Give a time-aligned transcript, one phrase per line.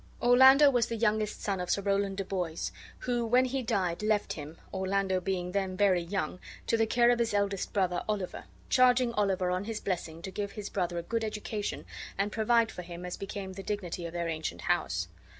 [0.19, 4.33] Orlando was the youngest son of Sir Rowland de Boys, who, when he died, left
[4.33, 9.13] him (Orlando being then very young) to the care of his eldest brother, Oliver, charging
[9.13, 11.85] Oliver on his blessing to give his brother a good education
[12.17, 15.07] and provide for him as became the dignity of their ancient house.